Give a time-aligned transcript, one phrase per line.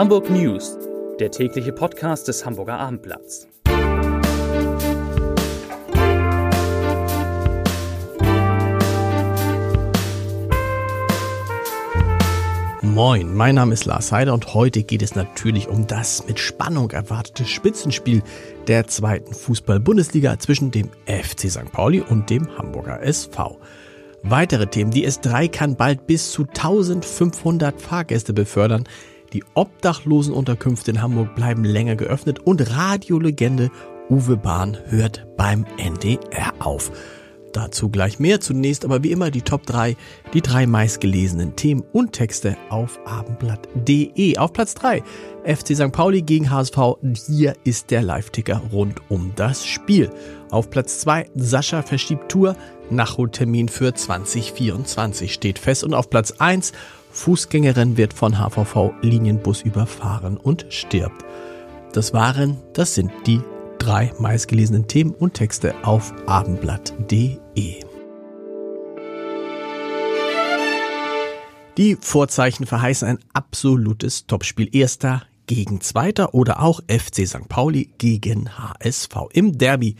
[0.00, 0.78] Hamburg News,
[1.18, 3.46] der tägliche Podcast des Hamburger Abendblatts.
[12.80, 16.90] Moin, mein Name ist Lars Heider und heute geht es natürlich um das mit Spannung
[16.92, 18.22] erwartete Spitzenspiel
[18.68, 21.70] der zweiten Fußball-Bundesliga zwischen dem FC St.
[21.72, 23.60] Pauli und dem Hamburger SV.
[24.22, 24.90] Weitere Themen.
[24.92, 28.84] Die S3 kann bald bis zu 1500 Fahrgäste befördern.
[29.32, 33.70] Die Obdachlosenunterkünfte in Hamburg bleiben länger geöffnet und Radiolegende
[34.08, 36.90] Uwe Bahn hört beim NDR auf.
[37.52, 38.40] Dazu gleich mehr.
[38.40, 39.96] Zunächst aber wie immer die Top 3,
[40.32, 44.36] die drei meistgelesenen Themen und Texte auf abendblatt.de.
[44.36, 45.02] Auf Platz 3
[45.44, 45.92] FC St.
[45.92, 46.76] Pauli gegen HSV.
[47.26, 50.10] Hier ist der Live-Ticker rund um das Spiel.
[50.50, 52.56] Auf Platz 2 Sascha verschiebt Tour.
[52.90, 55.84] Nachholtermin für 2024 steht fest.
[55.84, 56.72] Und auf Platz 1
[57.10, 61.24] Fußgängerin wird von HVV Linienbus überfahren und stirbt.
[61.92, 63.40] Das waren, das sind die
[63.78, 67.80] drei meistgelesenen Themen und Texte auf abendblatt.de.
[71.76, 74.68] Die Vorzeichen verheißen ein absolutes Topspiel.
[74.72, 77.48] Erster gegen Zweiter oder auch FC St.
[77.48, 79.16] Pauli gegen HSV.
[79.32, 79.96] Im Derby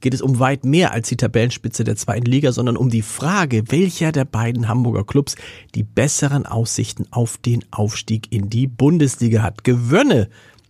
[0.00, 3.64] geht es um weit mehr als die Tabellenspitze der zweiten Liga, sondern um die Frage,
[3.70, 5.36] welcher der beiden Hamburger Clubs
[5.74, 9.64] die besseren Aussichten auf den Aufstieg in die Bundesliga hat.
[9.64, 10.28] Gewönne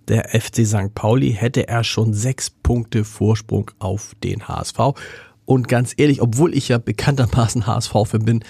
[0.09, 0.95] der FC St.
[0.95, 4.79] Pauli hätte er schon sechs Punkte Vorsprung auf den HSV.
[5.45, 8.45] Und ganz ehrlich, obwohl ich ja bekanntermaßen HSV-Fan bin,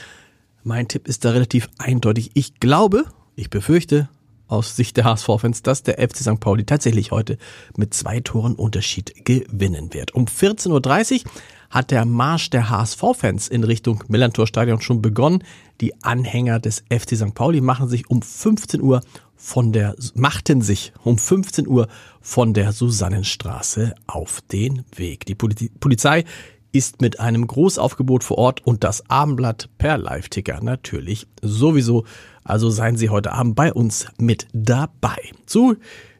[0.64, 2.30] mein Tipp ist da relativ eindeutig.
[2.34, 3.04] Ich glaube,
[3.36, 4.08] ich befürchte
[4.48, 6.41] aus Sicht der HSV-Fans, dass der FC St.
[6.41, 7.39] Pauli tatsächlich heute
[7.77, 10.14] mit zwei Toren Unterschied gewinnen wird.
[10.14, 11.30] Um 14.30 Uhr
[11.70, 15.42] hat der Marsch der HSV-Fans in Richtung Millantor-Stadion schon begonnen.
[15.80, 17.34] Die Anhänger des FC St.
[17.34, 19.00] Pauli machen sich um 15 Uhr
[19.36, 21.88] von der, machten sich um 15 Uhr
[22.20, 25.26] von der Susannenstraße auf den Weg.
[25.26, 26.25] Die Polizei
[26.76, 32.04] ist mit einem Großaufgebot vor Ort und das Abendblatt per Live-Ticker natürlich sowieso.
[32.44, 35.16] Also seien Sie heute Abend bei uns mit dabei.
[35.47, 35.76] Zu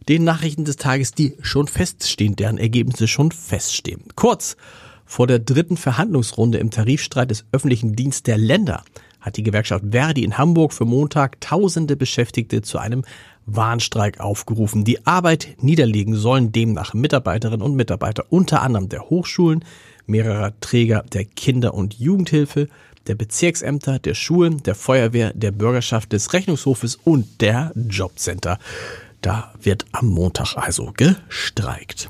[0.09, 4.05] den Nachrichten des Tages, die schon feststehen, deren Ergebnisse schon feststehen.
[4.15, 4.57] Kurz
[5.05, 8.83] vor der dritten Verhandlungsrunde im Tarifstreit des öffentlichen Dienstes der Länder
[9.21, 13.03] hat die Gewerkschaft Verdi in Hamburg für Montag tausende Beschäftigte zu einem
[13.45, 14.85] Warnstreik aufgerufen.
[14.85, 19.65] Die Arbeit niederlegen sollen demnach Mitarbeiterinnen und Mitarbeiter unter anderem der Hochschulen,
[20.07, 22.69] mehrerer Träger der Kinder- und Jugendhilfe,
[23.07, 28.59] der Bezirksämter, der Schulen, der Feuerwehr, der Bürgerschaft, des Rechnungshofes und der Jobcenter.
[29.21, 32.09] Da wird am Montag also gestreikt.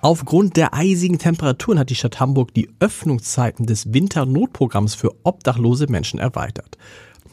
[0.00, 6.18] Aufgrund der eisigen Temperaturen hat die Stadt Hamburg die Öffnungszeiten des Winternotprogramms für obdachlose Menschen
[6.18, 6.76] erweitert.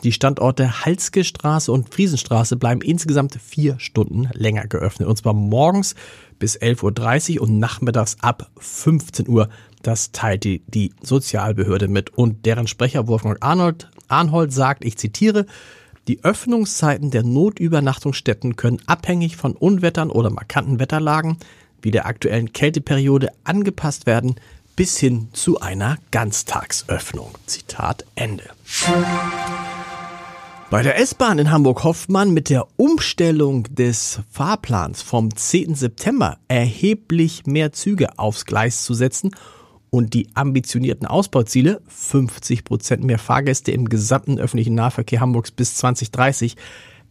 [0.03, 5.07] Die Standorte Halske Straße und Friesenstraße bleiben insgesamt vier Stunden länger geöffnet.
[5.07, 5.93] Und zwar morgens
[6.39, 9.49] bis 11.30 Uhr und nachmittags ab 15 Uhr.
[9.83, 12.17] Das teilt die, die Sozialbehörde mit.
[12.17, 15.45] Und deren Sprecher Wolfgang Arnold, Arnold sagt, ich zitiere,
[16.07, 21.37] die Öffnungszeiten der Notübernachtungsstätten können abhängig von Unwettern oder markanten Wetterlagen
[21.83, 24.35] wie der aktuellen Kälteperiode angepasst werden
[24.75, 27.31] bis hin zu einer Ganztagsöffnung.
[27.45, 28.49] Zitat Ende.
[30.71, 35.75] Bei der S-Bahn in Hamburg hofft man mit der Umstellung des Fahrplans vom 10.
[35.75, 39.31] September erheblich mehr Züge aufs Gleis zu setzen
[39.89, 46.55] und die ambitionierten Ausbauziele 50 Prozent mehr Fahrgäste im gesamten öffentlichen Nahverkehr Hamburgs bis 2030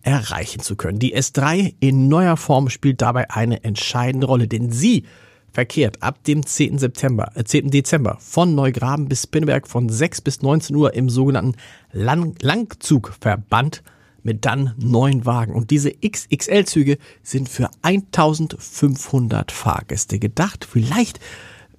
[0.00, 0.98] erreichen zu können.
[0.98, 5.04] Die S3 in neuer Form spielt dabei eine entscheidende Rolle, denn sie
[5.52, 6.78] verkehrt ab dem 10.
[6.78, 7.70] September, äh 10.
[7.70, 11.56] Dezember von Neugraben bis Pinneberg von 6 bis 19 Uhr im sogenannten
[11.92, 13.82] Lang Langzugverband
[14.22, 15.54] mit dann neun Wagen.
[15.54, 20.66] Und diese XXL-Züge sind für 1500 Fahrgäste gedacht.
[20.70, 21.20] Vielleicht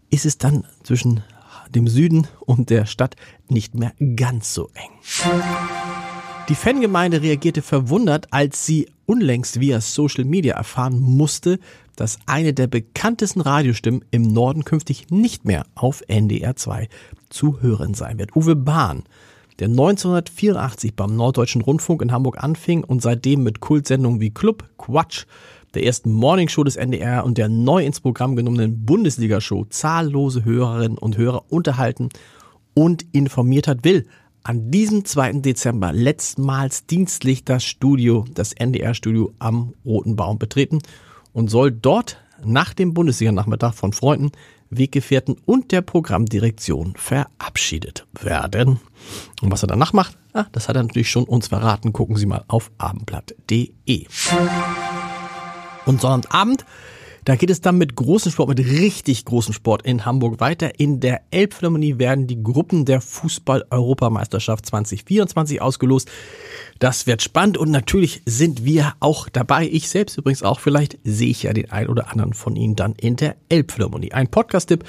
[0.09, 1.23] ist es dann zwischen
[1.69, 3.15] dem Süden und der Stadt
[3.47, 5.90] nicht mehr ganz so eng.
[6.51, 11.59] Die Fangemeinde reagierte verwundert, als sie unlängst via Social Media erfahren musste,
[11.95, 16.89] dass eine der bekanntesten Radiostimmen im Norden künftig nicht mehr auf NDR 2
[17.29, 18.35] zu hören sein wird.
[18.35, 19.03] Uwe Bahn,
[19.59, 25.27] der 1984 beim Norddeutschen Rundfunk in Hamburg anfing und seitdem mit Kultsendungen wie Club, Quatsch,
[25.73, 31.15] der ersten Morningshow des NDR und der neu ins Programm genommenen Bundesliga-Show zahllose Hörerinnen und
[31.15, 32.09] Hörer unterhalten
[32.73, 34.05] und informiert hat, will
[34.43, 35.33] an diesem 2.
[35.33, 40.79] Dezember letztmals dienstlich das Studio, das NDR-Studio am Roten Baum betreten
[41.33, 44.31] und soll dort nach dem Bundesliga-Nachmittag von Freunden
[44.71, 48.79] Weggefährten und der Programmdirektion verabschiedet werden.
[49.41, 51.93] Und was er danach macht, ah, das hat er natürlich schon uns verraten.
[51.93, 54.07] Gucken Sie mal auf abendblatt.de.
[55.85, 56.65] Und Sonnabend
[57.23, 60.79] da geht es dann mit großem Sport, mit richtig großem Sport in Hamburg weiter.
[60.79, 66.09] In der Elbphilharmonie werden die Gruppen der Fußball-Europameisterschaft 2024 ausgelost.
[66.79, 69.67] Das wird spannend und natürlich sind wir auch dabei.
[69.71, 70.59] Ich selbst übrigens auch.
[70.59, 74.13] Vielleicht sehe ich ja den einen oder anderen von Ihnen dann in der Elbphilharmonie.
[74.13, 74.83] Ein Podcast-Tipp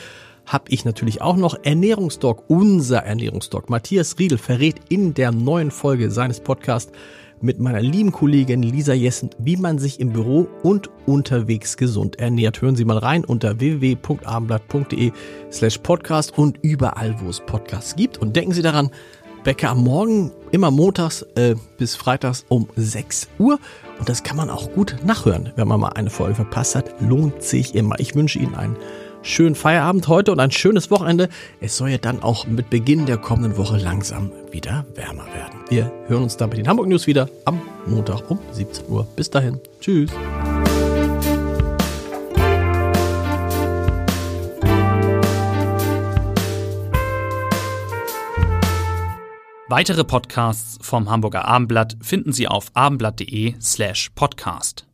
[0.47, 1.57] habe ich natürlich auch noch.
[1.63, 3.69] Ernährungsdoc, unser Ernährungsdoc.
[3.69, 6.93] Matthias Riedel verrät in der neuen Folge seines Podcasts
[7.43, 12.63] mit meiner lieben Kollegin Lisa Jessen, wie man sich im Büro und unterwegs gesund ernährt.
[12.63, 15.13] Hören Sie mal rein unter www.abendblatt.de
[15.51, 18.19] slash podcast und überall, wo es Podcasts gibt.
[18.19, 18.91] Und denken Sie daran,
[19.45, 23.59] Bäcker am Morgen, immer montags äh, bis freitags um 6 Uhr.
[23.99, 26.95] Und das kann man auch gut nachhören, wenn man mal eine Folge verpasst hat.
[27.01, 27.99] Lohnt sich immer.
[27.99, 28.77] Ich wünsche Ihnen einen
[29.23, 31.29] schönen Feierabend heute und ein schönes Wochenende.
[31.61, 35.61] Es soll ja dann auch mit Beginn der kommenden Woche langsam wieder wärmer werden.
[35.69, 39.07] Wir hören uns dann mit den Hamburg News wieder am Montag um 17 Uhr.
[39.17, 39.61] Bis dahin.
[39.81, 40.11] Tschüss.
[49.69, 54.87] Weitere Podcasts vom Hamburger Abendblatt finden Sie auf abendblatt.de slash podcast.